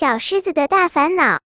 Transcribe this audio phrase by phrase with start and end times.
[0.00, 1.40] 小狮子的大烦恼。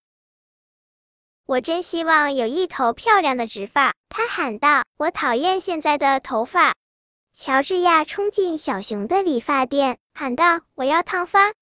[1.44, 4.84] 我真希望有一头漂亮的直发，他喊道。
[4.96, 6.76] 我讨厌现在的头发。
[7.32, 11.52] 乔治亚冲进小熊的理发店，喊道：“我要烫发。”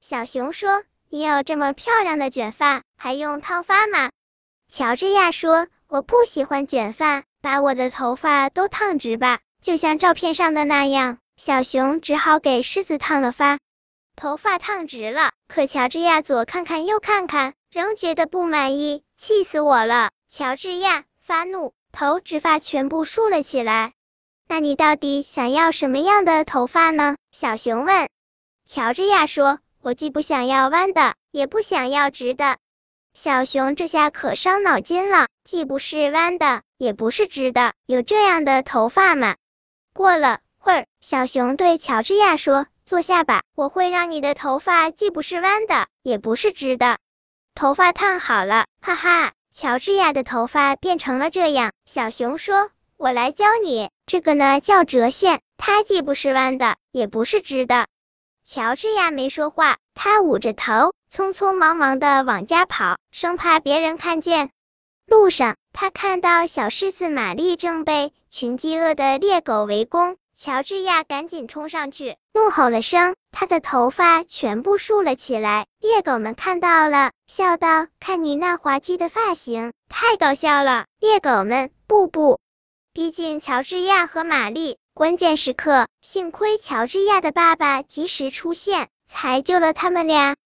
[0.00, 4.12] 小熊说：“你有这么漂亮的卷发，还用烫发吗？”
[4.70, 13.58] 乔治亚说：“我不喜欢卷发，把我的头发都烫直吧，就像照片上的那样。”小熊只好给狮子烫了发，
[14.16, 15.32] 头发烫直了。
[15.46, 20.10] 可乔治亚左看看右看看，仍觉得不满意，气死我了！
[20.28, 23.92] 乔治亚发怒，头直发全部竖了起来。
[24.48, 27.16] 那你到底想要什么样的头发呢？
[27.30, 28.08] 小熊问。
[28.64, 32.56] 乔治亚说：“我既不想要弯的，也不想要直的。”
[33.14, 39.36] 小熊这下可伤脑筋了，既不是弯的，也不是直的，有这样的头发吗？
[39.92, 46.98] 过了会儿，小熊对乔治亚说：“坐下吧，我会让你的头发既不是弯的，也不是直的。”
[47.54, 51.72] 头发烫好了，哈哈，乔治亚的头发变成了这样。
[51.84, 52.70] 小熊说。
[52.98, 57.88] 我来教你，这个呢叫折线，它既不是弯的，也不是直的。
[58.42, 64.48] 乔治亚没说话，他捂着头，匆匆忙忙的往家跑，生怕别人看见。
[65.06, 75.66] 路上，他看到小狮子玛丽正被群饥饿的猎狗围攻，乔治亚赶紧冲上去，怒吼了声，他的头发全部竖了起来。
[75.80, 82.38] 猎狗们看到了，笑道：“看你那滑稽的发型，太搞笑了！”猎狗们，不不。
[82.92, 90.36] 逼近乔治亚和玛丽，关键时刻，幸亏乔治亚的爸爸及时出现，才救了他们俩。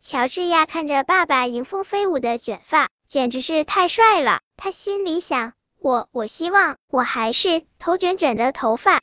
[0.00, 4.40] 乔治亚看着爸爸迎风飞舞的卷发，简直是太帅了。
[4.56, 9.02] 他心里想：我我希望我还是头卷卷的头发。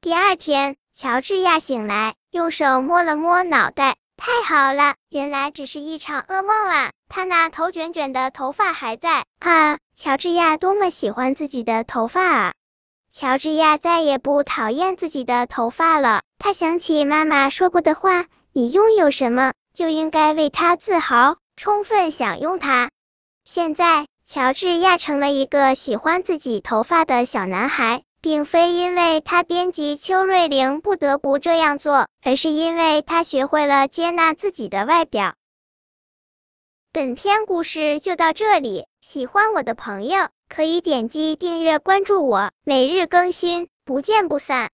[0.00, 6.92] 第二天，乔治亚醒来，用手摸了摸脑袋，太好了，原来只是一场噩梦啊！
[7.08, 9.78] 他那头卷卷的头发还在啊！
[9.96, 12.52] 乔治亚多么喜欢自己的头发啊！
[13.10, 16.22] 乔治亚再也不讨厌自己的头发了。
[16.38, 22.90] 他想起妈妈说过的话：“你拥有什么，就应该为它自豪，充分享用它。”
[23.44, 35.34] 现在，乔治亚成了一个喜欢自己头发的小男孩，并非因为他编辑邱瑞玲不得不这样做，而是因为他学会了接纳自己的外表。
[36.92, 44.66] 本篇故事就到这里，喜欢我的朋友可以点击订阅关注我，每日更新，不见不散。